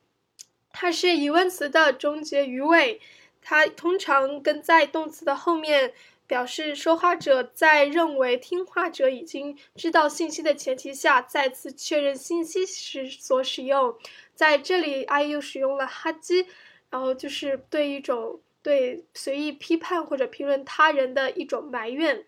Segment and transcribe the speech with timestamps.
[0.73, 3.01] 它是疑问词的终结语尾。
[3.45, 5.93] 它通常跟在动词的后面，
[6.27, 13.99] 表示说话者在认为听话者已经知道信息的前提下，再次确认信息时所使用。
[14.35, 16.47] 在这里，I 又使用了哈基，
[16.91, 22.25] 然后就是对一种对随意批判或者评论他人的一种埋怨。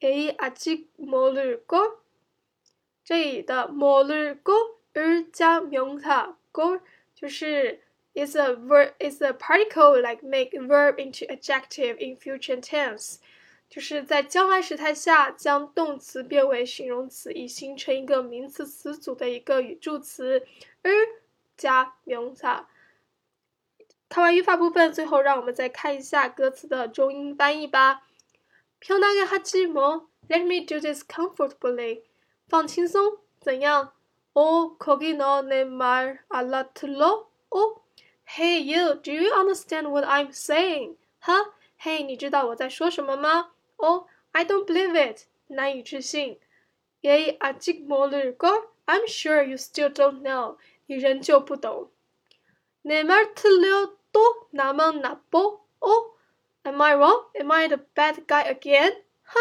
[0.00, 1.98] A 아직모르 고，
[3.04, 4.52] 这里的모르고
[4.92, 6.08] 而加名词
[6.52, 6.80] 고
[7.14, 7.80] 就是。
[8.14, 13.16] is a verb is a particle like make verb into adjective in future tense，
[13.68, 20.46] 就是在将来时态下将动词变为形容词，以形成一个名词词组的一个语助词，
[20.82, 20.90] 而
[21.56, 22.46] 加名词。
[24.08, 28.02] 看完语法部分，最后让我们再看一下歌词的中英翻译吧。
[28.80, 32.02] 편하게하지뭐 Let me do this comfortably。
[32.48, 33.92] 放轻松，怎样？
[34.32, 37.82] 어거기너내말알아들어哦。
[38.24, 40.96] Hey you, do you understand what I'm saying?
[41.20, 43.52] 哈，Hey，你知道我在说什么吗？
[43.76, 46.38] Oh, I don't believe it，难以置信。
[47.02, 48.70] 예아직모르 고?
[48.86, 50.56] I'm sure you still don't know，
[50.86, 51.90] 你仍旧不懂。
[52.82, 56.14] 내말틀려도나만나보 Oh,
[56.62, 57.24] am I wrong?
[57.34, 59.02] Am I the bad guy again?
[59.24, 59.38] 哈，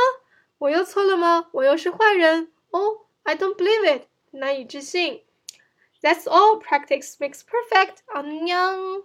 [0.57, 1.49] 我又错了吗？
[1.51, 2.51] 我又是坏人？
[2.71, 5.22] Oh, I don't believe it，难以置信。
[6.04, 6.58] That's all.
[6.58, 8.02] Practice makes perfect.
[8.14, 9.04] 안녕.